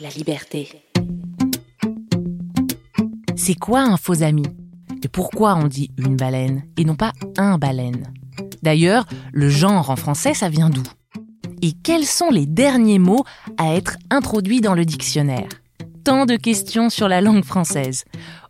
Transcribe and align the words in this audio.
la 0.00 0.08
liberté. 0.08 0.68
C'est 3.36 3.54
quoi 3.54 3.82
un 3.82 3.96
faux 3.96 4.22
ami? 4.22 4.44
Et 5.02 5.08
pourquoi 5.08 5.56
on 5.56 5.66
dit 5.66 5.90
une 5.98 6.16
baleine 6.16 6.64
et 6.78 6.84
non 6.84 6.94
pas 6.94 7.12
un 7.36 7.58
baleine? 7.58 8.12
D'ailleurs, 8.62 9.06
le 9.32 9.48
genre 9.50 9.90
en 9.90 9.96
français, 9.96 10.32
ça 10.32 10.48
vient 10.48 10.70
d'où? 10.70 10.82
Et 11.62 11.72
quels 11.72 12.06
sont 12.06 12.30
les 12.30 12.46
derniers 12.46 12.98
mots 12.98 13.24
à 13.58 13.74
être 13.74 13.96
introduits 14.10 14.60
dans 14.60 14.74
le 14.74 14.86
dictionnaire? 14.86 15.48
Tant 16.04 16.24
de 16.24 16.36
questions 16.36 16.88
sur 16.88 17.08
la 17.08 17.20
langue 17.20 17.44
française, 17.44 18.04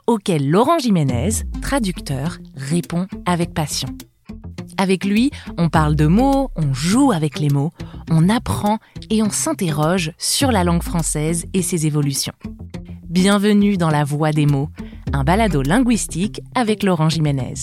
auxquelles 0.07 0.49
Laurent 0.49 0.79
Jiménez, 0.79 1.31
traducteur, 1.63 2.39
répond 2.55 3.07
avec 3.27 3.55
passion. 3.55 3.89
Avec 4.79 5.05
lui, 5.05 5.31
on 5.59 5.69
parle 5.69 5.97
de 5.97 6.07
mots, 6.07 6.51
on 6.57 6.73
joue 6.73 7.13
avec 7.13 7.39
les 7.39 7.51
mots, 7.51 7.73
on 8.11 8.29
apprend 8.29 8.79
et 9.09 9.23
on 9.23 9.31
s'interroge 9.31 10.13
sur 10.19 10.51
la 10.51 10.65
langue 10.65 10.83
française 10.83 11.47
et 11.55 11.63
ses 11.63 11.87
évolutions. 11.87 12.35
Bienvenue 13.09 13.77
dans 13.77 13.89
La 13.89 14.05
Voix 14.05 14.33
des 14.33 14.47
mots, 14.47 14.69
un 15.13 15.25
balado 15.25 15.63
linguistique 15.63 16.41
avec 16.55 16.83
Laurent 16.83 17.09
Jiménez. 17.09 17.55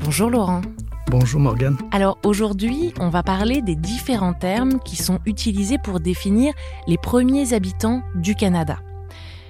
Bonjour 0.00 0.30
Laurent. 0.30 0.62
Bonjour 1.08 1.40
Morgane. 1.40 1.76
Alors 1.92 2.18
aujourd'hui, 2.24 2.92
on 2.98 3.08
va 3.08 3.22
parler 3.22 3.62
des 3.62 3.76
différents 3.76 4.34
termes 4.34 4.80
qui 4.80 4.96
sont 4.96 5.20
utilisés 5.26 5.78
pour 5.78 6.00
définir 6.00 6.52
les 6.88 6.98
premiers 6.98 7.52
habitants 7.52 8.02
du 8.16 8.34
Canada. 8.34 8.78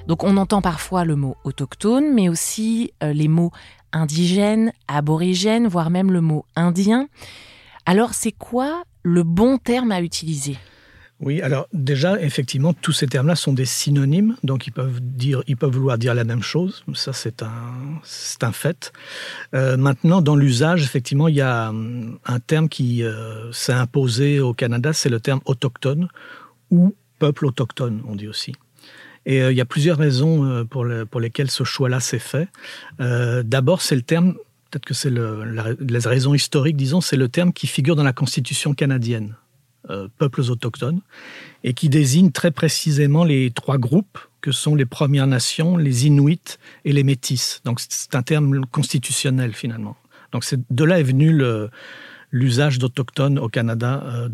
Donc 0.06 0.22
on 0.24 0.36
entend 0.36 0.60
parfois 0.60 1.04
le 1.04 1.16
mot 1.16 1.36
autochtone, 1.44 2.12
mais 2.12 2.28
aussi 2.28 2.92
euh, 3.02 3.12
les 3.12 3.28
mots 3.28 3.50
indigène, 3.94 4.72
aborigène, 4.88 5.66
voire 5.66 5.88
même 5.88 6.12
le 6.12 6.20
mot 6.20 6.44
indien. 6.56 7.08
Alors 7.86 8.12
c'est 8.12 8.32
quoi 8.32 8.84
le 9.02 9.22
bon 9.22 9.56
terme 9.56 9.92
à 9.92 10.02
utiliser? 10.02 10.58
Oui, 11.20 11.40
alors 11.40 11.68
déjà, 11.72 12.20
effectivement, 12.20 12.74
tous 12.74 12.92
ces 12.92 13.06
termes-là 13.06 13.36
sont 13.36 13.52
des 13.52 13.64
synonymes, 13.64 14.36
donc 14.42 14.66
ils 14.66 14.72
peuvent, 14.72 15.00
dire, 15.00 15.42
ils 15.46 15.56
peuvent 15.56 15.72
vouloir 15.72 15.96
dire 15.96 16.12
la 16.12 16.24
même 16.24 16.42
chose, 16.42 16.84
ça 16.92 17.12
c'est 17.12 17.42
un, 17.42 18.00
un 18.42 18.52
fait. 18.52 18.92
Euh, 19.54 19.76
maintenant, 19.76 20.20
dans 20.20 20.34
l'usage, 20.34 20.82
effectivement, 20.82 21.28
il 21.28 21.36
y 21.36 21.40
a 21.40 21.70
hum, 21.70 22.18
un 22.26 22.40
terme 22.40 22.68
qui 22.68 23.04
euh, 23.04 23.50
s'est 23.52 23.72
imposé 23.72 24.40
au 24.40 24.54
Canada, 24.54 24.92
c'est 24.92 25.08
le 25.08 25.20
terme 25.20 25.40
autochtone, 25.44 26.08
ou 26.70 26.94
peuple 27.20 27.46
autochtone, 27.46 28.02
on 28.08 28.16
dit 28.16 28.28
aussi. 28.28 28.54
Et 29.26 29.42
euh, 29.42 29.52
il 29.52 29.56
y 29.56 29.60
a 29.60 29.64
plusieurs 29.64 29.98
raisons 29.98 30.44
euh, 30.44 30.64
pour, 30.64 30.84
lesquelles 30.84 31.50
ce 31.50 31.64
choix-là 31.64 32.00
s'est 32.00 32.18
fait. 32.18 32.48
Euh, 33.00 33.42
d'abord, 33.42 33.82
c'est 33.82 33.96
le 33.96 34.02
terme, 34.02 34.34
peut-être 34.70 34.84
que 34.84 34.94
c'est 34.94 35.10
la, 35.10 35.72
les 35.80 35.98
raisons 36.00 36.34
historiques, 36.34 36.76
disons, 36.76 37.00
c'est 37.00 37.16
le 37.16 37.28
terme 37.28 37.52
qui 37.52 37.66
figure 37.66 37.96
dans 37.96 38.02
la 38.02 38.12
Constitution 38.12 38.74
canadienne, 38.74 39.36
peuples 40.18 40.40
autochtones, 40.50 41.00
et 41.62 41.74
qui 41.74 41.88
désigne 41.88 42.30
très 42.32 42.50
précisément 42.50 43.24
les 43.24 43.50
trois 43.50 43.78
groupes 43.78 44.18
que 44.40 44.50
sont 44.50 44.74
les 44.74 44.86
Premières 44.86 45.26
Nations, 45.26 45.76
les 45.76 46.06
Inuits 46.06 46.58
et 46.84 46.92
les 46.92 47.04
Métis. 47.04 47.60
Donc 47.64 47.80
c'est 47.80 48.14
un 48.14 48.22
terme 48.22 48.66
constitutionnel 48.66 49.52
finalement. 49.52 49.96
Donc 50.32 50.44
de 50.70 50.84
là 50.84 51.00
est 51.00 51.04
venu 51.04 51.38
l'usage 52.32 52.78
d'autochtones 52.78 53.38
au 53.38 53.48
Canada 53.48 54.28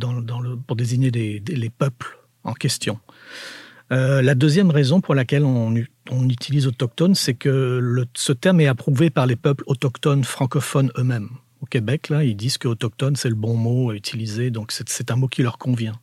pour 0.67 0.77
désigner 0.77 1.11
les 1.11 1.71
peuples 1.71 2.19
en 2.45 2.55
question. 2.55 2.99
Euh, 3.93 4.23
la 4.23 4.35
deuxième 4.35 4.71
raison 4.71 5.01
pour 5.01 5.15
laquelle 5.15 5.45
on, 5.45 5.75
utilise 6.29 6.67
autochtone, 6.67 7.15
c'est 7.15 7.35
que 7.35 8.07
ce 8.15 8.33
terme 8.33 8.61
est 8.61 8.69
approuvé 8.69 9.11
par 9.11 9.27
les 9.27 9.37
peuples 9.37 9.65
autochtones 9.67 10.25
francophones 10.25 10.93
eux-mêmes. 10.97 11.29
Au 11.61 11.67
Québec, 11.67 12.13
ils 12.23 12.37
disent 12.37 12.59
que 12.59 12.69
autochtone, 12.69 13.17
c'est 13.17 13.29
le 13.29 13.35
bon 13.35 13.55
mot 13.55 13.91
à 13.91 13.95
utiliser, 13.95 14.51
donc 14.51 14.73
c'est 14.73 15.11
un 15.11 15.17
mot 15.17 15.29
qui 15.29 15.43
leur 15.43 15.59
convient. 15.59 15.99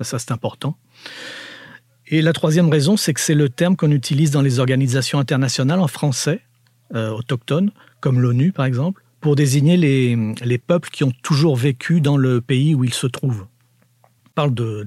Ça, 0.00 0.18
c'est 0.18 0.32
important. 0.32 0.76
Et 2.06 2.22
la 2.22 2.32
troisième 2.32 2.68
raison, 2.68 2.96
c'est 2.96 3.14
que 3.14 3.20
c'est 3.20 3.34
le 3.34 3.48
terme 3.48 3.76
qu'on 3.76 3.90
utilise 3.90 4.30
dans 4.30 4.42
les 4.42 4.58
organisations 4.58 5.18
internationales 5.18 5.80
en 5.80 5.88
français, 5.88 6.40
euh, 6.94 7.10
autochtone, 7.10 7.70
comme 8.00 8.20
l'ONU 8.20 8.52
par 8.52 8.66
exemple, 8.66 9.04
pour 9.20 9.36
désigner 9.36 9.76
les 9.76 10.58
peuples 10.58 10.90
qui 10.90 11.04
ont 11.04 11.12
toujours 11.22 11.56
vécu 11.56 12.00
dans 12.00 12.16
le 12.16 12.40
pays 12.40 12.74
où 12.74 12.84
ils 12.84 12.92
se 12.92 13.06
trouvent 13.06 13.46
parle 14.34 14.54
de, 14.54 14.86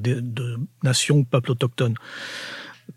nations, 0.83 1.23
peuples 1.23 1.51
autochtones. 1.51 1.95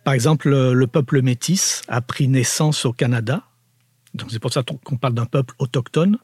Par 0.04 0.14
exemple, 0.14 0.48
le, 0.50 0.86
peuple 0.86 1.22
métis 1.22 1.82
a 1.88 2.00
pris 2.00 2.28
naissance 2.28 2.84
au 2.84 2.92
Canada. 2.92 3.42
Donc 4.14 4.30
c'est 4.30 4.38
pour 4.38 4.52
ça 4.52 4.62
qu'on 4.62 4.96
parle 4.96 5.14
d'un 5.14 5.26
peuple 5.26 5.54
autochtone. 5.58 6.18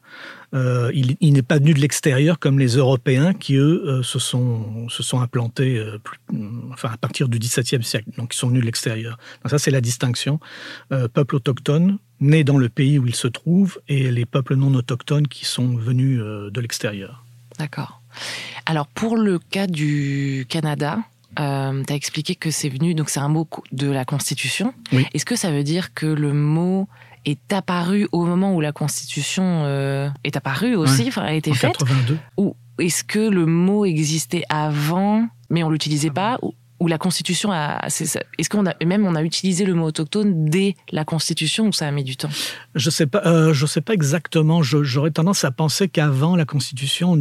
Euh, 0.53 0.91
il, 0.93 1.33
n'est 1.33 1.41
pas 1.43 1.59
venu 1.59 1.73
de 1.73 1.79
l'extérieur 1.79 2.39
comme 2.39 2.57
les 2.57 2.77
Européens 2.77 3.33
qui, 3.33 3.55
eux, 3.55 3.83
euh, 3.85 4.03
se, 4.03 4.17
sont, 4.19 5.19
implantés 5.19 5.77
euh, 5.77 5.99
à 6.83 6.97
partir 6.97 7.29
du 7.29 7.37
XVIIe 7.37 7.83
siècle. 7.83 8.09
Donc 8.17 8.33
ils 8.33 8.37
sont 8.37 8.47
venus 8.47 8.61
de 8.61 8.65
l'extérieur. 8.65 9.17
Ça, 9.45 9.59
c'est 9.59 9.71
la 9.71 9.81
distinction. 9.81 10.39
peuple 10.89 11.35
autochtone, 11.35 11.99
né 12.19 12.43
dans 12.43 12.57
le 12.57 12.69
pays 12.69 12.97
où 12.97 13.05
il 13.07 13.15
se 13.15 13.27
trouve, 13.27 13.79
et 13.87 14.09
les 14.11 14.25
peuples 14.25 14.55
non 14.55 14.73
autochtones 14.73 15.27
qui 15.27 15.45
sont 15.45 15.75
venus 15.75 16.19
de 16.19 16.61
l'extérieur. 16.61 17.23
D'accord. 17.59 18.01
Alors 18.65 18.87
pour 18.87 19.17
le 19.17 19.39
cas 19.39 19.67
du 19.67 20.45
Canada, 20.49 20.99
euh, 21.39 21.83
tu 21.85 21.93
as 21.93 21.95
expliqué 21.95 22.35
que 22.35 22.51
c'est 22.51 22.69
venu, 22.69 22.93
donc 22.93 23.09
c'est 23.09 23.19
un 23.19 23.27
mot 23.27 23.47
de 23.71 23.89
la 23.89 24.05
Constitution. 24.05 24.73
Est-ce 25.13 25.25
que 25.25 25.35
ça 25.35 25.51
veut 25.51 25.63
dire 25.63 25.93
que 25.93 26.05
le 26.05 26.33
mot 26.33 26.87
est 27.25 27.51
apparu 27.53 28.07
au 28.11 28.25
moment 28.25 28.53
où 28.53 28.61
la 28.61 28.71
Constitution 28.71 29.63
euh, 29.65 30.09
est 30.23 30.37
apparue 30.37 30.75
aussi, 30.75 31.05
enfin, 31.07 31.23
a 31.23 31.33
été 31.33 31.51
en 31.51 31.55
faite? 31.55 31.77
82. 31.77 32.17
Ou 32.37 32.55
est-ce 32.79 33.03
que 33.03 33.19
le 33.19 33.45
mot 33.45 33.85
existait 33.85 34.43
avant, 34.49 35.27
mais 35.49 35.63
on 35.63 35.69
l'utilisait 35.69 36.11
pas 36.11 36.37
ou 36.41 36.53
la 36.81 36.97
Constitution 36.97 37.51
a. 37.51 37.85
Est-ce 37.87 38.49
qu'on 38.49 38.65
a 38.65 38.73
même 38.85 39.05
on 39.05 39.15
a 39.15 39.23
utilisé 39.23 39.65
le 39.65 39.73
mot 39.73 39.85
autochtone 39.85 40.45
dès 40.45 40.75
la 40.91 41.05
Constitution 41.05 41.67
ou 41.67 41.73
ça 41.73 41.87
a 41.87 41.91
mis 41.91 42.03
du 42.03 42.17
temps? 42.17 42.29
Je 42.75 42.89
sais 42.89 43.05
pas. 43.07 43.21
Euh, 43.25 43.53
je 43.53 43.65
sais 43.65 43.81
pas 43.81 43.93
exactement. 43.93 44.61
J'aurais 44.61 45.11
tendance 45.11 45.43
à 45.43 45.51
penser 45.51 45.87
qu'avant 45.87 46.35
la 46.35 46.45
Constitution, 46.45 47.19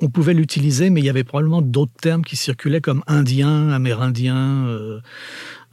on 0.00 0.08
pouvait 0.08 0.34
l'utiliser, 0.34 0.90
mais 0.90 1.00
il 1.00 1.04
y 1.04 1.10
avait 1.10 1.24
probablement 1.24 1.62
d'autres 1.62 1.96
termes 2.00 2.24
qui 2.24 2.36
circulaient 2.36 2.80
comme 2.80 3.02
indien, 3.06 3.70
amérindien. 3.70 4.66
Euh, 4.66 5.00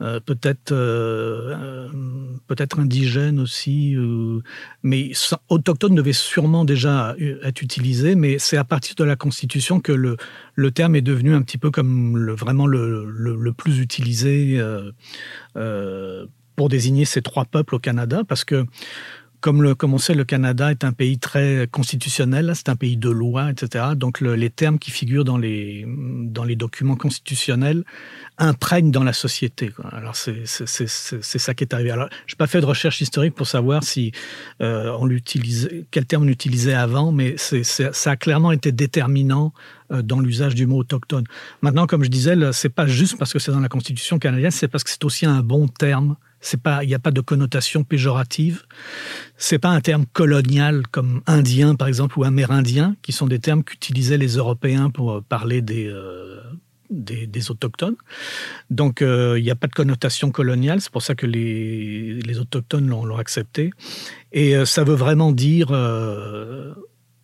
peut-être 0.00 0.72
euh, 0.72 1.54
euh, 1.56 1.88
peut-être 2.46 2.78
indigène 2.80 3.40
aussi, 3.40 3.96
mais 4.82 5.10
autochtone 5.48 5.94
devait 5.94 6.12
sûrement 6.12 6.64
déjà 6.64 7.14
être 7.42 7.62
utilisé, 7.62 8.14
mais 8.14 8.38
c'est 8.38 8.56
à 8.56 8.64
partir 8.64 8.94
de 8.94 9.04
la 9.04 9.16
Constitution 9.16 9.80
que 9.80 9.92
le, 9.92 10.16
le 10.54 10.70
terme 10.70 10.94
est 10.96 11.02
devenu 11.02 11.34
un 11.34 11.42
petit 11.42 11.58
peu 11.58 11.70
comme 11.70 12.16
le, 12.16 12.34
vraiment 12.34 12.66
le, 12.66 13.04
le, 13.04 13.52
plus 13.52 13.80
utilisé 13.80 14.60
pour 16.56 16.68
désigner 16.68 17.04
ces 17.04 17.22
trois 17.22 17.44
peuples 17.44 17.76
au 17.76 17.78
Canada, 17.78 18.22
parce 18.26 18.44
que 18.44 18.64
comme, 19.40 19.94
on 19.94 19.98
sait, 19.98 20.14
le 20.14 20.24
Canada 20.24 20.70
est 20.70 20.84
un 20.84 20.92
pays 20.92 21.18
très 21.18 21.68
constitutionnel, 21.70 22.52
c'est 22.54 22.68
un 22.68 22.76
pays 22.76 22.96
de 22.96 23.10
loi, 23.10 23.50
etc. 23.50 23.86
Donc 23.96 24.20
les 24.20 24.50
termes 24.50 24.78
qui 24.78 24.90
figurent 24.90 25.24
dans 25.24 25.38
les, 25.38 25.86
documents 26.56 26.96
constitutionnels 26.96 27.84
imprègnent 28.38 28.90
dans 28.90 29.04
la 29.04 29.12
société. 29.12 29.70
Alors 29.92 30.16
c'est 30.16 30.46
ça 30.46 31.54
qui 31.54 31.64
est 31.64 31.74
arrivé. 31.74 31.90
Je 32.26 32.34
n'ai 32.34 32.36
pas 32.36 32.46
fait 32.46 32.60
de 32.60 32.66
recherche 32.66 33.00
historique 33.00 33.34
pour 33.34 33.46
savoir 33.46 33.84
si 33.84 34.12
euh, 34.60 34.90
on 34.98 35.08
quel 35.90 36.06
terme 36.06 36.24
on 36.24 36.28
utilisait 36.28 36.74
avant, 36.74 37.12
mais 37.12 37.36
ça 37.36 38.10
a 38.10 38.16
clairement 38.16 38.52
été 38.52 38.72
déterminant 38.72 39.52
euh, 39.92 40.02
dans 40.02 40.20
l'usage 40.20 40.54
du 40.54 40.66
mot 40.66 40.78
autochtone. 40.78 41.24
Maintenant, 41.62 41.86
comme 41.86 42.04
je 42.04 42.10
disais, 42.10 42.34
c'est 42.52 42.68
pas 42.68 42.86
juste 42.86 43.18
parce 43.18 43.32
que 43.32 43.38
c'est 43.38 43.52
dans 43.52 43.60
la 43.60 43.68
Constitution 43.68 44.18
canadienne, 44.18 44.50
c'est 44.50 44.68
parce 44.68 44.84
que 44.84 44.90
c'est 44.90 45.04
aussi 45.04 45.26
un 45.26 45.42
bon 45.42 45.68
terme 45.68 46.16
c'est 46.40 46.60
pas, 46.60 46.84
il 46.84 46.88
n'y 46.88 46.94
a 46.94 46.98
pas 46.98 47.10
de 47.10 47.20
connotation 47.20 47.84
péjorative. 47.84 48.62
C'est 49.36 49.58
pas 49.58 49.70
un 49.70 49.80
terme 49.80 50.06
colonial 50.06 50.86
comme 50.86 51.22
indien, 51.26 51.74
par 51.74 51.88
exemple, 51.88 52.18
ou 52.18 52.24
amérindien, 52.24 52.96
qui 53.02 53.12
sont 53.12 53.26
des 53.26 53.38
termes 53.38 53.64
qu'utilisaient 53.64 54.18
les 54.18 54.36
Européens 54.36 54.90
pour 54.90 55.12
euh, 55.12 55.20
parler 55.20 55.62
des, 55.62 55.86
euh, 55.86 56.40
des, 56.90 57.50
autochtones. 57.50 57.96
Donc, 58.70 59.02
euh, 59.02 59.38
il 59.38 59.44
n'y 59.44 59.50
a 59.50 59.56
pas 59.56 59.66
de 59.66 59.74
connotation 59.74 60.30
coloniale. 60.30 60.80
C'est 60.80 60.92
pour 60.92 61.02
ça 61.02 61.14
que 61.14 61.26
les, 61.26 62.20
les 62.20 62.38
autochtones 62.38 62.88
l'ont 62.88 63.16
accepté. 63.16 63.70
Et 64.32 64.54
ça 64.66 64.84
veut 64.84 64.94
vraiment 64.94 65.32
dire 65.32 65.72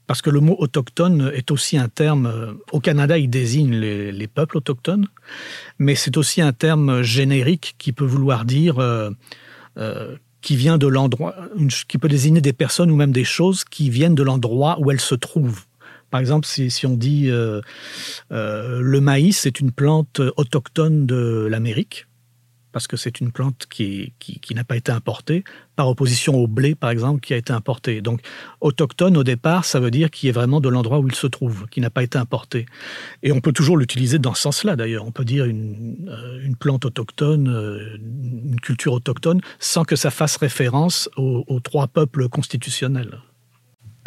parce 0.06 0.22
que 0.22 0.30
le 0.30 0.40
mot 0.40 0.56
autochtone 0.58 1.30
est 1.34 1.50
aussi 1.50 1.78
un 1.78 1.88
terme, 1.88 2.58
au 2.72 2.80
Canada, 2.80 3.16
il 3.18 3.28
désigne 3.28 3.74
les, 3.74 4.26
peuples 4.26 4.58
autochtones, 4.58 5.06
mais 5.78 5.94
c'est 5.94 6.16
aussi 6.16 6.40
un 6.40 6.52
terme 6.52 7.02
générique 7.02 7.74
qui 7.78 7.92
peut 7.92 8.04
vouloir 8.04 8.44
dire, 8.44 8.78
euh, 8.78 9.10
euh, 9.78 10.16
qui 10.40 10.56
vient 10.56 10.78
de 10.78 10.86
l'endroit, 10.86 11.34
qui 11.88 11.98
peut 11.98 12.08
désigner 12.08 12.40
des 12.40 12.52
personnes 12.52 12.90
ou 12.90 12.96
même 12.96 13.12
des 13.12 13.24
choses 13.24 13.64
qui 13.64 13.90
viennent 13.90 14.14
de 14.14 14.22
l'endroit 14.22 14.76
où 14.80 14.90
elles 14.90 15.00
se 15.00 15.14
trouvent. 15.14 15.64
Par 16.10 16.20
exemple, 16.20 16.46
si, 16.46 16.86
on 16.86 16.96
dit 16.96 17.28
euh, 17.28 17.60
le 18.30 19.00
maïs 19.00 19.46
est 19.46 19.58
une 19.58 19.72
plante 19.72 20.20
autochtone 20.36 21.06
de 21.06 21.48
l'Amérique, 21.50 22.06
parce 22.74 22.88
que 22.88 22.96
c'est 22.96 23.20
une 23.20 23.30
plante 23.30 23.66
qui, 23.70 24.14
qui, 24.18 24.52
n'a 24.52 24.64
pas 24.64 24.76
été 24.76 24.90
importée, 24.90 25.44
par 25.76 25.88
opposition 25.88 26.34
au 26.34 26.48
blé, 26.48 26.74
par 26.74 26.90
exemple, 26.90 27.20
qui 27.20 27.32
a 27.32 27.36
été 27.36 27.52
importé. 27.52 28.00
Donc, 28.00 28.20
autochtone, 28.60 29.16
au 29.16 29.22
départ, 29.22 29.64
ça 29.64 29.78
veut 29.78 29.92
dire 29.92 30.10
qu'il 30.10 30.28
est 30.28 30.32
vraiment 30.32 30.60
de 30.60 30.68
l'endroit 30.68 30.98
où 30.98 31.06
il 31.06 31.14
se 31.14 31.28
trouve, 31.28 31.66
qui 31.70 31.80
n'a 31.80 31.88
pas 31.88 32.02
été 32.02 32.18
importé. 32.18 32.66
Et 33.22 33.30
on 33.30 33.40
peut 33.40 33.52
toujours 33.52 33.76
l'utiliser 33.76 34.18
dans 34.18 34.34
ce 34.34 34.42
sens-là, 34.42 34.74
d'ailleurs. 34.74 35.06
On 35.06 35.12
peut 35.12 35.24
dire 35.24 35.44
une, 35.44 36.08
euh, 36.10 36.44
une 36.44 36.56
plante 36.56 36.84
autochtone, 36.84 37.48
euh, 37.48 37.96
une 37.96 38.58
culture 38.60 38.92
autochtone, 38.92 39.40
sans 39.60 39.84
que 39.84 39.94
ça 39.94 40.10
fasse 40.10 40.36
référence 40.36 41.08
aux 41.16 41.60
trois 41.60 41.86
peuples 41.86 42.28
constitutionnels. 42.28 43.20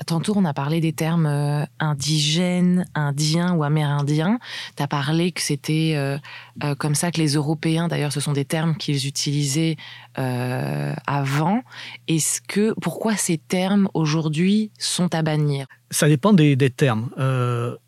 Tantôt, 0.06 0.34
on 0.36 0.46
a 0.46 0.54
parlé 0.54 0.80
des 0.80 0.94
termes 0.94 1.26
euh, 1.26 1.66
indigènes, 1.80 2.86
indiens 2.94 3.54
ou 3.56 3.64
amérindiens. 3.64 4.38
Tu 4.76 4.84
as 4.84 4.88
parlé 4.88 5.32
que 5.32 5.42
c'était 5.42 5.94
euh, 5.96 6.18
euh, 6.64 6.76
comme 6.76 6.94
ça 6.94 7.12
que 7.12 7.20
les 7.20 7.34
Européens, 7.34 7.88
d'ailleurs, 7.88 8.14
ce 8.14 8.20
sont 8.20 8.34
des 8.34 8.46
termes 8.46 8.78
qu'ils 8.78 9.08
utilisaient 9.08 9.76
avant. 10.16 11.62
Est-ce 12.08 12.42
que, 12.42 12.74
pourquoi 12.82 13.16
ces 13.16 13.38
termes 13.38 13.88
aujourd'hui 13.94 14.72
sont 14.80 15.14
à 15.14 15.22
bannir? 15.22 15.68
Ça 15.92 16.08
dépend 16.08 16.34
des, 16.34 16.58
termes. 16.72 17.12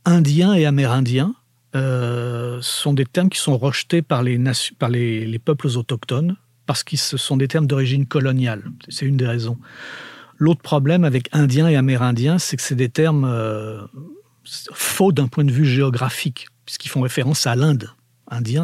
indiens 0.06 0.54
et 0.54 0.68
amérindiens 0.68 1.34
sont 1.74 2.94
des 2.94 3.06
termes 3.06 3.30
qui 3.30 3.40
sont 3.40 3.58
rejetés 3.58 4.04
par 4.04 4.22
les, 4.22 4.40
par 4.78 4.90
les 4.90 5.40
peuples 5.40 5.76
autochtones 5.76 6.36
parce 6.70 6.84
que 6.84 6.96
ce 6.98 7.18
sont 7.18 7.36
des 7.36 7.48
termes 7.48 7.66
d'origine 7.66 8.06
coloniale. 8.06 8.62
C'est 8.90 9.08
une 9.08 9.18
des 9.18 9.26
raisons. 9.26 9.58
L'autre 10.40 10.62
problème 10.62 11.04
avec 11.04 11.30
indien 11.34 11.68
et 11.68 11.76
amérindien, 11.76 12.40
c'est 12.40 12.56
que 12.56 12.64
c'est 12.64 12.76
des 12.76 12.90
termes 12.90 13.26
euh, 13.26 13.82
faux 14.74 15.12
d'un 15.12 15.28
point 15.28 15.44
de 15.44 15.52
vue 15.52 15.66
géographique, 15.66 16.48
puisqu'ils 16.66 16.90
font 16.90 17.02
référence 17.02 17.46
à 17.46 17.56
l'Inde. 17.56 17.90
Indien, 18.32 18.64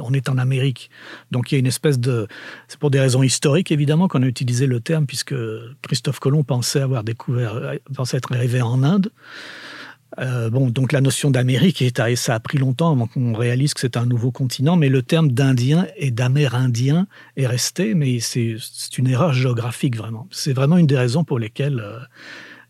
on 0.00 0.12
est 0.12 0.28
en 0.28 0.38
Amérique. 0.38 0.90
Donc 1.30 1.52
il 1.52 1.54
y 1.54 1.56
a 1.56 1.58
une 1.58 1.66
espèce 1.66 2.00
de... 2.00 2.26
C'est 2.66 2.80
pour 2.80 2.90
des 2.90 2.98
raisons 2.98 3.22
historiques, 3.22 3.70
évidemment, 3.70 4.08
qu'on 4.08 4.22
a 4.22 4.26
utilisé 4.26 4.66
le 4.66 4.80
terme, 4.80 5.06
puisque 5.06 5.34
Christophe 5.82 6.18
Colomb 6.18 6.44
pensait 6.44 6.80
avoir 6.80 7.04
découvert, 7.04 7.74
pensait 7.94 8.16
être 8.16 8.32
arrivé 8.34 8.62
en 8.62 8.82
Inde. 8.82 9.10
Euh, 10.18 10.50
bon, 10.50 10.70
donc 10.70 10.92
la 10.92 11.00
notion 11.00 11.30
d'Amérique, 11.30 11.84
ça 12.16 12.34
a 12.34 12.40
pris 12.40 12.58
longtemps 12.58 12.92
avant 12.92 13.06
qu'on 13.06 13.34
réalise 13.34 13.74
que 13.74 13.80
c'est 13.80 13.96
un 13.96 14.06
nouveau 14.06 14.30
continent, 14.30 14.76
mais 14.76 14.88
le 14.88 15.02
terme 15.02 15.32
d'Indien 15.32 15.86
et 15.96 16.10
d'Amérindien 16.10 17.06
est 17.36 17.46
resté, 17.46 17.94
mais 17.94 18.20
c'est 18.20 18.56
une 18.96 19.08
erreur 19.08 19.32
géographique 19.32 19.96
vraiment. 19.96 20.28
C'est 20.30 20.52
vraiment 20.52 20.78
une 20.78 20.86
des 20.86 20.96
raisons 20.96 21.24
pour 21.24 21.38
lesquelles 21.38 21.80
euh, 21.80 21.98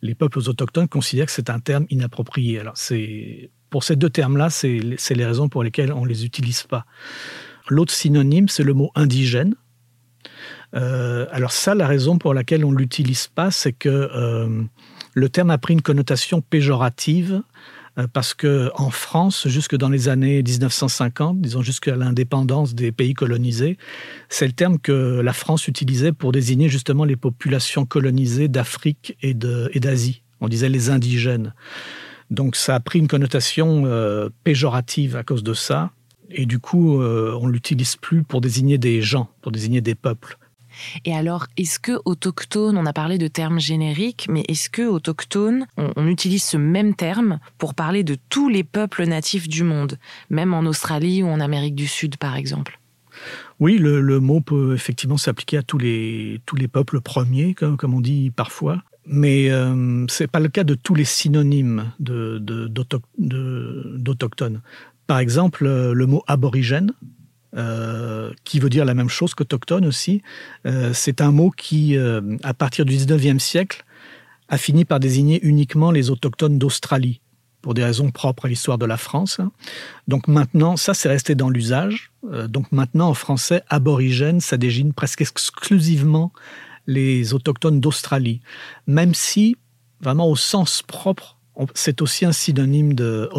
les 0.02 0.14
peuples 0.14 0.38
autochtones 0.38 0.88
considèrent 0.88 1.26
que 1.26 1.32
c'est 1.32 1.50
un 1.50 1.60
terme 1.60 1.86
inapproprié. 1.90 2.58
Alors 2.58 2.74
pour 3.70 3.84
ces 3.84 3.96
deux 3.96 4.10
termes-là, 4.10 4.50
c'est 4.50 4.80
les 4.80 5.24
raisons 5.24 5.48
pour 5.48 5.62
lesquelles 5.62 5.92
on 5.92 6.04
ne 6.04 6.08
les 6.08 6.24
utilise 6.24 6.62
pas. 6.62 6.84
L'autre 7.68 7.92
synonyme, 7.92 8.48
c'est 8.48 8.62
le 8.62 8.74
mot 8.74 8.90
indigène. 8.94 9.54
Euh, 10.74 11.26
alors 11.30 11.52
ça, 11.52 11.74
la 11.74 11.86
raison 11.86 12.18
pour 12.18 12.34
laquelle 12.34 12.64
on 12.64 12.72
ne 12.72 12.78
l'utilise 12.78 13.28
pas, 13.28 13.50
c'est 13.50 13.72
que 13.72 13.88
le 15.16 15.30
terme 15.30 15.50
a 15.50 15.56
pris 15.56 15.72
une 15.72 15.80
connotation 15.80 16.42
péjorative 16.42 17.42
euh, 17.98 18.06
parce 18.12 18.34
que 18.34 18.70
en 18.74 18.90
France, 18.90 19.48
jusque 19.48 19.74
dans 19.74 19.88
les 19.88 20.10
années 20.10 20.42
1950, 20.42 21.40
disons 21.40 21.62
jusqu'à 21.62 21.96
l'indépendance 21.96 22.74
des 22.74 22.92
pays 22.92 23.14
colonisés, 23.14 23.78
c'est 24.28 24.46
le 24.46 24.52
terme 24.52 24.78
que 24.78 25.20
la 25.20 25.32
France 25.32 25.68
utilisait 25.68 26.12
pour 26.12 26.32
désigner 26.32 26.68
justement 26.68 27.04
les 27.04 27.16
populations 27.16 27.86
colonisées 27.86 28.48
d'Afrique 28.48 29.16
et 29.22 29.32
d'Asie. 29.32 30.22
On 30.42 30.48
disait 30.48 30.68
les 30.68 30.90
indigènes. 30.90 31.54
Donc 32.30 32.54
ça 32.54 32.74
a 32.74 32.80
pris 32.80 32.98
une 32.98 33.08
connotation 33.08 33.84
euh, 33.86 34.28
péjorative 34.44 35.16
à 35.16 35.22
cause 35.22 35.42
de 35.42 35.54
ça. 35.54 35.92
Et 36.28 36.44
du 36.44 36.58
coup, 36.58 37.00
euh, 37.00 37.38
on 37.40 37.46
l'utilise 37.46 37.96
plus 37.96 38.22
pour 38.22 38.42
désigner 38.42 38.76
des 38.76 39.00
gens, 39.00 39.30
pour 39.40 39.50
désigner 39.50 39.80
des 39.80 39.94
peuples. 39.94 40.36
Et 41.04 41.14
alors, 41.14 41.46
est-ce 41.56 41.78
que 41.78 42.00
autochtone, 42.04 42.76
on 42.76 42.86
a 42.86 42.92
parlé 42.92 43.18
de 43.18 43.28
termes 43.28 43.60
génériques, 43.60 44.26
mais 44.28 44.44
est-ce 44.48 44.70
que 44.70 44.82
autochtone, 44.82 45.66
on, 45.76 46.06
utilise 46.06 46.44
ce 46.44 46.56
même 46.56 46.94
terme 46.94 47.38
pour 47.58 47.74
parler 47.74 48.04
de 48.04 48.16
tous 48.28 48.48
les 48.48 48.64
peuples 48.64 49.04
natifs 49.06 49.48
du 49.48 49.64
monde, 49.64 49.98
même 50.30 50.54
en 50.54 50.60
Australie 50.60 51.22
ou 51.22 51.28
en 51.28 51.40
Amérique 51.40 51.74
du 51.74 51.86
Sud, 51.86 52.16
par 52.16 52.36
exemple? 52.36 52.78
Oui, 53.60 53.78
le, 53.78 54.20
mot 54.20 54.40
peut 54.40 54.74
effectivement 54.74 55.16
s'appliquer 55.16 55.58
à 55.58 55.62
tous 55.62 55.78
les, 55.78 56.40
tous 56.46 56.56
les 56.56 56.68
peuples 56.68 57.00
premiers, 57.00 57.54
comme, 57.54 57.94
on 57.94 58.00
dit 58.00 58.30
parfois. 58.30 58.82
Mais 59.06 59.50
euh, 59.50 60.04
ce 60.08 60.24
n'est 60.24 60.28
pas 60.28 60.40
le 60.40 60.48
cas 60.48 60.64
de 60.64 60.74
tous 60.74 60.94
les 60.94 61.04
synonymes 61.04 61.92
d'autochtones. 61.98 63.00
De, 63.18 64.60
Par 65.06 65.20
exemple, 65.20 65.64
le 65.66 66.06
mot 66.06 66.24
aborigène, 66.26 66.92
euh, 67.56 68.32
qui 68.44 68.58
veut 68.60 68.68
dire 68.68 68.84
la 68.84 68.92
même 68.92 69.08
chose 69.08 69.34
qu'autochtone 69.34 69.86
aussi. 69.86 70.20
Euh, 70.66 70.90
c'est 70.92 71.20
un 71.20 71.30
mot 71.30 71.50
qui, 71.50 71.96
euh, 71.96 72.20
à 72.42 72.52
partir 72.52 72.84
du 72.84 72.94
19e 72.94 73.38
siècle, 73.38 73.84
a 74.48 74.58
fini 74.58 74.84
par 74.84 75.00
désigner 75.00 75.40
uniquement 75.42 75.90
les 75.90 76.10
autochtones 76.10 76.58
d'Australie, 76.58 77.20
pour 77.62 77.72
des 77.72 77.82
raisons 77.82 78.10
propres 78.10 78.44
à 78.44 78.48
l'histoire 78.48 78.78
de 78.78 78.84
la 78.84 78.96
France. 78.96 79.40
Donc 80.06 80.28
maintenant, 80.28 80.76
ça 80.76 80.92
c'est 80.94 81.08
resté 81.08 81.34
dans 81.34 81.48
l'usage. 81.48 82.12
donc 82.48 82.70
maintenant, 82.72 83.08
en 83.08 83.14
français, 83.14 83.62
aborigène, 83.68 84.40
ça 84.40 84.56
désigne 84.56 84.92
presque 84.92 85.22
exclusivement 85.22 86.32
les 86.86 87.34
autochtones 87.34 87.80
d'Australie, 87.80 88.40
même 88.86 89.14
si, 89.14 89.56
vraiment 90.00 90.28
au 90.28 90.36
sens 90.36 90.82
propre, 90.82 91.36
c'est 91.74 92.02
aussi 92.02 92.24
un 92.24 92.32
synonyme 92.32 92.94
de 92.94 93.30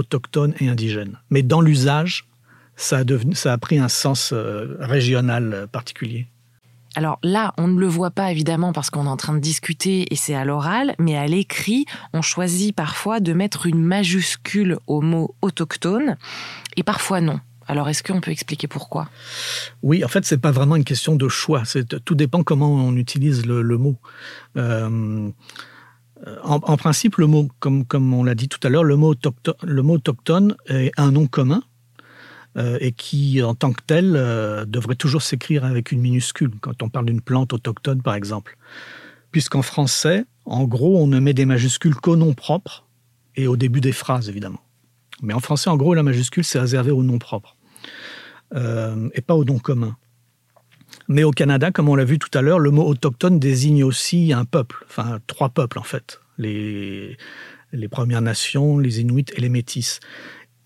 et 0.60 0.70
indigène. 0.70 1.20
Mais 1.30 1.44
dans 1.44 1.62
l'usage, 1.62 2.27
ça 2.78 3.00
a, 3.00 3.58
pris 3.58 3.80
un 3.80 3.90
sens 3.90 4.32
euh, 4.32 4.78
régional 4.80 5.54
euh, 5.54 5.68
particulier. 5.68 6.28
Alors 6.96 7.20
là, 7.22 7.54
on 7.58 7.68
ne 7.68 7.80
le 7.80 7.88
voit 7.88 8.12
pas 8.12 8.32
évidemment 8.32 8.72
parce 8.72 8.90
qu'on 8.90 9.06
est 9.06 9.10
en 9.10 9.18
train 9.18 9.34
de 9.34 9.40
discuter 9.40 10.12
et 10.12 10.16
c'est 10.16 10.34
à 10.34 10.46
l'oral, 10.46 10.96
mais 11.00 11.16
à 11.18 11.28
l'écrit, 11.28 11.86
on 12.14 12.22
choisit 12.22 12.76
parfois 12.76 13.20
de 13.20 13.34
mettre 13.34 13.66
une 13.66 13.84
majuscule 13.84 14.78
au 14.88 15.02
mot 15.02 15.36
autochtone 15.42 16.18
et 16.76 16.84
parfois 16.84 17.22
non. 17.22 17.40
Alors 17.68 17.90
est-ce 17.90 18.02
qu'on 18.02 18.22
peut 18.22 18.32
expliquer 18.32 18.68
pourquoi? 18.68 19.10
Oui, 19.84 20.04
en 20.04 20.08
fait, 20.08 20.26
c'est 20.26 20.38
pas 20.38 20.52
vraiment 20.52 20.76
une 20.76 20.86
question 20.86 21.16
de 21.16 21.28
choix. 21.28 21.64
tout 22.06 22.16
dépend 22.16 22.42
comment 22.44 22.74
on 22.74 22.96
utilise 22.96 23.46
le, 23.46 23.78
mot. 23.78 23.98
Euh, 24.56 25.30
en, 26.44 26.78
principe, 26.78 27.18
le 27.18 27.28
mot, 27.28 27.50
comme, 27.60 27.86
comme 27.86 28.14
on 28.14 28.24
l'a 28.24 28.36
dit 28.36 28.48
tout 28.48 28.60
à 28.64 28.70
l'heure, 28.70 28.86
le 28.86 28.96
mot 28.96 29.14
autochtone 29.14 30.56
est 30.68 30.92
un 30.98 31.12
nom 31.12 31.28
commun 31.28 31.62
euh, 32.58 32.78
et 32.82 32.92
qui, 32.92 33.42
en 33.44 33.54
tant 33.54 33.72
que 33.72 33.82
tel, 33.86 34.16
euh, 34.16 34.66
devrait 34.66 34.96
toujours 34.96 35.22
s'écrire 35.22 35.64
avec 35.64 35.92
une 35.92 36.02
minuscule 36.02 36.52
quand 36.60 36.82
on 36.82 36.90
parle 36.90 37.06
d'une 37.06 37.22
plante 37.22 37.54
autochtone, 37.54 38.02
par 38.02 38.16
exemple. 38.16 38.58
Puisqu'en 39.32 39.62
français, 39.62 40.26
en 40.46 40.64
gros, 40.64 41.02
on 41.02 41.08
ne 41.08 41.20
met 41.20 41.34
des 41.34 41.46
majuscules 41.46 41.96
qu'au 41.96 42.16
nom 42.16 42.34
propre 42.34 42.86
et 43.36 43.48
au 43.48 43.58
début 43.58 43.82
des 43.82 43.92
phrases, 43.92 44.30
évidemment. 44.30 44.62
Mais 45.22 45.34
en 45.34 45.40
français, 45.40 45.70
en 45.70 45.78
gros, 45.78 45.94
la 45.94 46.04
majuscule, 46.04 46.44
c'est 46.44 46.60
réservé 46.60 46.92
au 46.92 47.04
nom 47.04 47.20
propre 47.20 47.56
euh, 48.56 49.10
et 49.14 49.22
pas 49.22 49.36
au 49.36 49.44
nom 49.44 49.60
commun. 49.60 49.96
Mais 51.08 51.24
au 51.24 51.32
Canada, 51.32 51.72
comme 51.72 51.90
on 51.90 51.96
l'a 51.96 52.06
vu 52.06 52.20
tout 52.20 52.36
à 52.38 52.42
l'heure, 52.42 52.60
le 52.60 52.72
mot 52.72 52.86
autochtone 52.86 53.40
désigne 53.40 53.84
aussi 53.84 54.34
un 54.34 54.46
peuple, 54.46 54.86
enfin 54.90 55.20
trois 55.28 55.50
peuples 55.50 55.80
en 55.80 55.84
fait, 55.84 56.20
les, 56.38 57.18
les 57.72 57.88
Premières 57.88 58.22
Nations, 58.22 58.78
les 58.78 59.02
Inuits 59.02 59.26
et 59.36 59.42
les 59.42 59.50
Métis. 59.50 60.00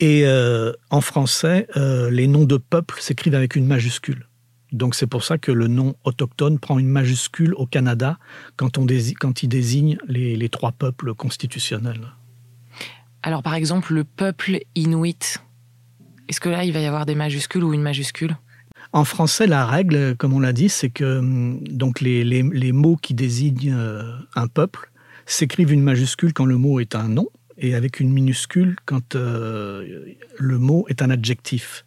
Et 0.01 0.23
euh, 0.25 0.73
en 0.89 0.99
français, 0.99 1.67
euh, 1.77 2.09
les 2.09 2.25
noms 2.25 2.45
de 2.45 2.57
peuples 2.57 2.99
s'écrivent 2.99 3.35
avec 3.35 3.55
une 3.55 3.67
majuscule. 3.67 4.27
Donc 4.71 4.95
c'est 4.95 5.05
pour 5.05 5.23
ça 5.23 5.37
que 5.37 5.51
le 5.51 5.67
nom 5.67 5.95
autochtone 6.05 6.57
prend 6.57 6.79
une 6.79 6.87
majuscule 6.87 7.53
au 7.53 7.67
Canada 7.67 8.17
quand, 8.55 8.79
on 8.79 8.87
quand 9.19 9.43
il 9.43 9.47
désigne 9.47 9.99
les, 10.07 10.49
trois 10.49 10.71
peuples 10.71 11.13
constitutionnels. 11.13 12.07
Alors 13.21 13.43
par 13.43 13.53
exemple, 13.53 13.93
le 13.93 14.03
peuple 14.03 14.61
inuit, 14.73 15.39
est-ce 16.27 16.39
que 16.39 16.49
là 16.49 16.63
il 16.63 16.73
va 16.73 16.79
y 16.79 16.87
avoir 16.87 17.05
des 17.05 17.15
majuscules 17.15 17.63
ou 17.63 17.73
une 17.73 17.83
majuscule? 17.83 18.35
En 18.93 19.05
français, 19.05 19.45
la 19.45 19.67
règle, 19.67 20.15
comme 20.15 20.33
on 20.33 20.39
l'a 20.39 20.53
dit, 20.53 20.69
c'est 20.69 20.89
que 20.89 21.19
hum, 21.19 21.59
donc 21.67 22.01
les, 22.01 22.23
les, 22.23 22.71
mots 22.71 22.95
qui 22.95 23.13
désignent 23.13 23.73
euh, 23.73 24.17
un 24.35 24.47
peuple 24.47 24.91
s'écrivent 25.27 25.71
une 25.71 25.83
majuscule 25.83 26.33
quand 26.33 26.45
le 26.45 26.57
mot 26.57 26.79
est 26.79 26.95
un 26.95 27.07
nom 27.07 27.27
et 27.61 27.75
avec 27.75 27.99
une 27.99 28.11
minuscule 28.11 28.75
quand 28.85 29.15
euh, 29.15 30.13
le 30.37 30.57
mot 30.57 30.85
est 30.89 31.01
un 31.01 31.09
adjectif. 31.09 31.85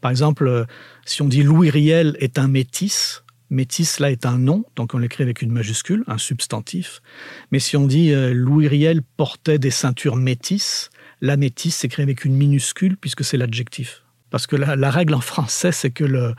Par 0.00 0.10
exemple, 0.10 0.46
euh, 0.46 0.64
si 1.04 1.20
on 1.20 1.28
dit 1.28 1.42
Louis 1.42 1.68
Riel 1.68 2.16
est 2.20 2.38
un 2.38 2.48
métis, 2.48 3.24
métis 3.50 3.98
là 3.98 4.10
est 4.10 4.24
un 4.24 4.38
nom, 4.38 4.64
donc 4.76 4.94
on 4.94 4.98
l'écrit 4.98 5.24
avec 5.24 5.42
une 5.42 5.50
majuscule, 5.50 6.04
un 6.06 6.18
substantif. 6.18 7.02
Mais 7.50 7.58
si 7.58 7.76
on 7.76 7.86
dit 7.86 8.12
euh, 8.12 8.32
Louis 8.32 8.68
Riel 8.68 9.02
portait 9.02 9.58
des 9.58 9.70
ceintures 9.70 10.16
métis, 10.16 10.90
la 11.20 11.36
métis 11.36 11.74
s'écrit 11.74 12.02
avec 12.02 12.24
une 12.24 12.34
minuscule 12.34 12.96
puisque 12.96 13.24
c'est 13.24 13.36
l'adjectif. 13.36 14.04
Parce 14.30 14.46
que 14.46 14.56
la, 14.56 14.90
règle 14.90 15.14
en 15.14 15.22
français, 15.22 15.72
c'est 15.72 15.90
que 15.90 16.04
le, 16.04 16.34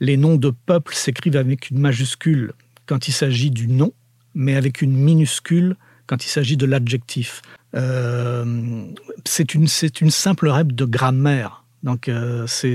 les 0.00 0.16
noms 0.16 0.36
de 0.36 0.50
peuple 0.50 0.94
s'écrivent 0.94 1.36
avec 1.36 1.68
une 1.68 1.78
majuscule 1.78 2.54
quand 2.86 3.06
il 3.06 3.12
s'agit 3.12 3.50
du 3.50 3.68
nom, 3.68 3.92
mais 4.34 4.56
avec 4.56 4.80
une 4.80 4.96
minuscule 4.96 5.76
quand 6.06 6.24
il 6.24 6.28
s'agit 6.28 6.56
de 6.56 6.64
l'adjectif. 6.66 7.42
Euh, 7.74 8.84
c'est 9.24 9.54
une, 9.54 9.66
une 10.00 10.10
simple 10.10 10.48
règle 10.48 10.74
de 10.74 10.84
grammaire 10.84 11.64
Donc 11.82 12.08
euh, 12.08 12.46
c'est 12.46 12.74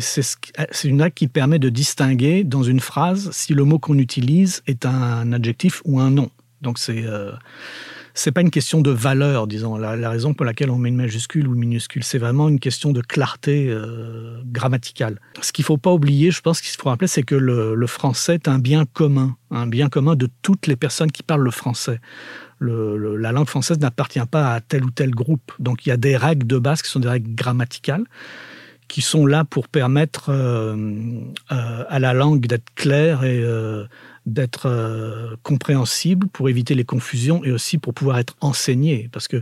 une 0.84 1.02
règle 1.02 1.14
qui 1.14 1.28
permet 1.28 1.60
de 1.60 1.70
distinguer 1.70 2.44
dans 2.44 2.64
une 2.64 2.82
phrase 2.82 3.30
si 3.32 3.54
le 3.54 3.64
mot 3.64 3.80
qu'on 3.80 3.98
utilise 3.98 4.62
est 4.68 4.86
un 4.86 5.32
adjectif 5.32 5.82
ou 5.86 6.00
un 6.00 6.12
nom. 6.12 6.30
Donc 6.62 6.80
c'est 6.80 7.06
euh, 7.06 7.32
c'est 8.20 8.34
pas 8.34 8.42
une 8.42 8.52
question 8.52 8.82
de 8.82 8.92
valeur, 8.92 9.48
disons. 9.48 9.78
La, 9.78 10.10
raison 10.10 10.34
pour 10.34 10.46
laquelle 10.46 10.70
on 10.72 10.78
met 10.78 10.90
une 10.90 10.98
majuscule 10.98 11.48
ou 11.48 11.56
minuscule, 11.56 12.04
c'est 12.04 12.18
vraiment 12.18 12.50
une 12.50 12.60
question 12.60 12.92
de 12.92 13.00
clarté 13.00 13.68
euh, 13.70 14.42
grammaticale. 14.46 15.22
Ce 15.42 15.54
qu'il 15.54 15.64
faut 15.64 15.78
pas 15.78 15.94
oublier, 15.94 16.30
je 16.30 16.42
pense 16.42 16.60
qu'il 16.60 16.70
faut 16.78 16.90
rappeler, 16.90 17.08
c'est 17.08 17.24
que 17.24 17.36
le, 17.36 17.88
français 17.88 18.36
est 18.36 18.50
un 18.50 18.60
bien 18.60 18.86
commun, 18.86 19.38
un 19.52 19.68
bien 19.68 19.88
commun 19.88 20.16
de 20.16 20.28
toutes 20.42 20.68
les 20.68 20.76
personnes 20.76 21.12
qui 21.12 21.24
parlent 21.24 21.44
le 21.44 21.52
français. 21.52 22.02
la 22.60 23.32
langue 23.32 23.48
française 23.48 23.80
n'appartient 23.80 24.20
pas 24.30 24.54
à 24.54 24.60
tel 24.60 24.84
ou 24.84 24.92
tel 24.92 25.12
groupe. 25.12 25.54
Donc 25.58 25.86
il 25.86 25.90
y 25.90 25.92
a 25.94 25.98
des 25.98 26.18
règles 26.18 26.46
de 26.46 26.60
base 26.60 26.82
qui 26.82 26.90
sont 26.90 27.00
des 27.00 27.10
règles 27.10 27.34
grammaticales 27.34 28.04
qui 28.90 29.02
sont 29.02 29.28
là 29.28 29.46
pour 29.46 29.68
permettre 29.68 30.30
euh, 30.30 30.76
euh, 31.52 31.84
à 31.88 32.00
la 32.00 32.14
langue 32.14 32.48
d'être 32.48 32.74
claire 32.74 33.24
et 33.24 33.42
d'être 34.34 34.68
euh, 34.68 35.36
compréhensible 35.44 36.28
pour 36.28 36.50
éviter 36.50 36.76
les 36.76 36.86
confusions 36.86 37.44
et 37.44 37.52
aussi 37.52 37.78
pour 37.78 37.94
pouvoir 37.94 38.20
être 38.20 38.36
enseigné. 38.42 39.10
Parce 39.12 39.28
que 39.28 39.42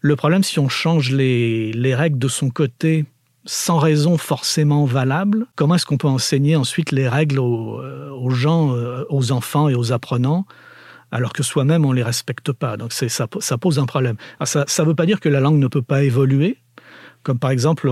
le 0.00 0.16
problème, 0.16 0.42
si 0.42 0.58
on 0.58 0.68
change 0.68 1.10
les, 1.12 1.94
règles 1.94 2.18
de 2.18 2.28
son 2.28 2.50
côté 2.50 3.04
sans 3.44 3.78
raison 3.78 4.18
forcément 4.18 4.84
valable, 4.84 5.46
comment 5.56 5.74
est-ce 5.74 5.86
qu'on 5.86 5.98
peut 5.98 6.08
enseigner 6.08 6.56
ensuite 6.56 6.92
les 6.92 7.08
règles 7.08 7.38
aux, 7.40 7.80
euh, 7.80 8.30
gens, 8.30 8.74
euh, 8.74 9.04
aux 9.10 9.32
enfants 9.32 9.68
et 9.68 9.74
aux 9.74 9.92
apprenants 9.92 10.46
alors 11.10 11.34
que 11.34 11.42
soi-même 11.42 11.84
on 11.84 11.92
les 11.92 12.02
respecte 12.02 12.52
pas? 12.52 12.76
Donc 12.76 12.92
ça, 12.92 13.06
ça 13.08 13.58
pose 13.58 13.78
un 13.78 13.84
problème. 13.86 14.16
ça 14.44 14.64
ne 14.78 14.84
veut 14.84 14.94
pas 14.94 15.06
dire 15.06 15.20
que 15.20 15.28
la 15.28 15.40
langue 15.40 15.58
ne 15.58 15.66
peut 15.66 15.82
pas 15.82 16.04
évoluer, 16.04 16.56
comme 17.22 17.38
par 17.38 17.50
exemple 17.50 17.90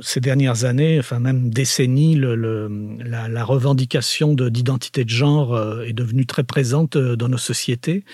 ces 0.00 0.20
dernières 0.20 0.64
années, 0.64 0.98
enfin 0.98 1.18
même 1.18 1.50
décennies, 1.50 2.16
la, 2.16 3.44
revendication 3.44 4.34
d'identité 4.34 5.04
de, 5.04 5.10
genre 5.10 5.54
euh, 5.54 5.82
est 5.82 5.92
devenue 5.92 6.24
très 6.24 6.44
présente 6.44 6.96
euh, 6.96 7.16
dans 7.16 7.28
nos 7.28 7.38
sociétés. 7.38 8.04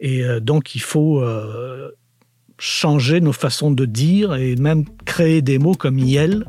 Et 0.00 0.22
donc 0.40 0.74
il 0.74 0.80
faut 0.80 1.22
changer 2.58 3.20
nos 3.20 3.32
façons 3.32 3.70
de 3.70 3.84
dire 3.84 4.34
et 4.34 4.56
même 4.56 4.84
créer 5.04 5.42
des 5.42 5.58
mots 5.58 5.74
comme 5.74 5.98
yel 5.98 6.46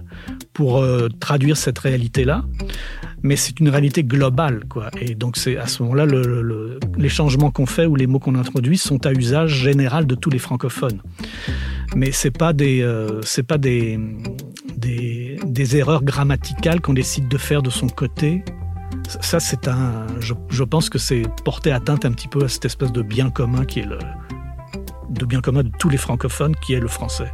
pour 0.54 0.84
traduire 1.20 1.58
cette 1.58 1.80
réalité-là. 1.80 2.46
Mais 3.24 3.36
c'est 3.36 3.60
une 3.60 3.70
réalité 3.70 4.04
globale, 4.04 4.64
quoi. 4.68 4.90
Et 5.00 5.16
donc 5.16 5.38
c'est 5.38 5.58
à 5.58 5.68
ce 5.68 5.84
moment-là 5.84 6.06
les 6.98 7.10
changements 7.10 7.52
qu'on 7.52 7.66
fait 7.66 7.86
ou 7.86 7.96
les 7.96 8.08
mots 8.08 8.20
qu'on 8.20 8.36
introduit 8.36 8.78
sont 8.78 9.06
à 9.06 9.12
usage 9.12 9.54
général 9.54 10.06
de 10.08 10.16
tous 10.16 10.30
les 10.30 10.40
francophones 10.40 11.02
mais 11.96 12.12
c'est 12.12 12.32
pas 12.32 12.54
des 12.54 12.82
euh, 12.82 13.22
c'est 13.24 13.44
pas 13.44 13.58
des, 13.58 14.00
des, 14.78 15.78
erreurs 15.78 16.04
grammaticales 16.04 16.82
qu'on 16.82 16.94
décide 16.94 17.28
de 17.28 17.38
faire 17.38 17.62
de 17.62 17.70
son 17.70 17.88
côté. 17.88 18.44
Ça, 19.22 19.40
c'est 19.40 19.68
un. 19.68 20.08
Je, 20.20 20.34
je, 20.50 20.64
pense 20.64 20.90
que 20.90 20.98
c'est 20.98 21.24
porter 21.44 21.72
atteinte 21.72 22.06
un 22.06 22.12
petit 22.12 22.28
peu 22.28 22.44
à 22.44 22.48
cette 22.48 22.66
espèce 22.66 22.92
de 22.92 23.02
bien 23.02 23.30
commun 23.30 23.66
qui 23.66 23.80
est 23.80 23.86
le 23.86 24.00
de 25.10 25.26
bien 25.26 25.42
commun 25.42 25.64
de 25.64 25.72
tous 25.78 25.90
les 25.90 25.98
francophones, 25.98 26.56
qui 26.56 26.74
est 26.74 26.80
le 26.80 26.88
français. 26.88 27.32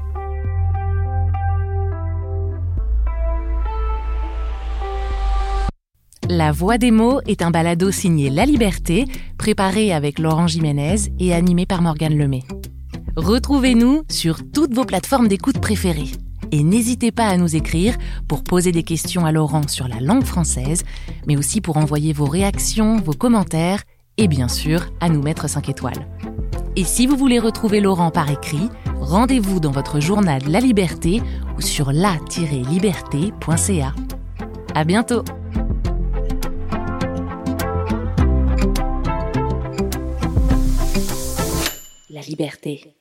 La 6.30 6.52
Voix 6.52 6.78
des 6.78 6.92
mots 6.92 7.22
est 7.26 7.42
un 7.42 7.52
balado 7.52 7.90
signé 7.92 8.30
La 8.30 8.46
Liberté, 8.46 9.06
préparé 9.38 9.94
avec 9.94 10.20
Laurent 10.20 10.48
Jiménez 10.48 10.96
et 11.20 11.34
animé 11.34 11.66
par 11.66 11.82
Morgane 11.82 12.18
Lemay. 12.18 12.44
Retrouvez-nous 13.18 14.04
sur 14.12 14.42
toutes 14.54 14.76
vos 14.76 14.86
plateformes 14.86 15.28
d'écoute 15.28 15.60
préférées. 15.60 16.12
Et 16.52 16.62
n'hésitez 16.62 17.12
pas 17.12 17.26
à 17.26 17.36
nous 17.36 17.56
écrire 17.56 17.98
pour 18.28 18.44
poser 18.44 18.72
des 18.72 18.84
questions 18.84 19.26
à 19.26 19.32
Laurent 19.32 19.68
sur 19.68 19.88
la 19.88 20.00
langue 20.00 20.24
française, 20.24 20.84
mais 21.26 21.36
aussi 21.36 21.60
pour 21.60 21.78
envoyer 21.78 22.14
vos 22.14 22.28
réactions, 22.28 22.98
vos 22.98 23.14
commentaires 23.14 23.82
et 24.18 24.28
bien 24.28 24.48
sûr 24.48 24.86
à 25.00 25.10
nous 25.10 25.24
mettre 25.24 25.50
5 25.50 25.68
étoiles. 25.68 26.08
Et 26.76 26.84
si 26.84 27.08
vous 27.08 27.18
voulez 27.18 27.40
retrouver 27.40 27.80
Laurent 27.80 28.12
par 28.12 28.30
écrit, 28.30 28.70
rendez-vous 29.00 29.60
dans 29.60 29.72
votre 29.72 30.00
journal 30.00 30.44
La 30.48 30.60
Liberté 30.60 31.24
ou 31.58 31.62
sur 31.62 31.92
la-liberté.ca. 31.92 33.96
À 34.76 34.84
bientôt! 34.84 35.24
La 42.12 42.22
liberté. 42.22 42.97